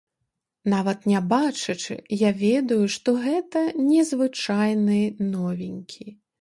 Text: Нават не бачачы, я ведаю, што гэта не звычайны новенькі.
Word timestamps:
Нават 0.73 1.03
не 1.11 1.19
бачачы, 1.33 1.97
я 2.23 2.31
ведаю, 2.45 2.79
што 2.97 3.15
гэта 3.27 3.63
не 3.93 4.01
звычайны 4.15 4.99
новенькі. 5.39 6.13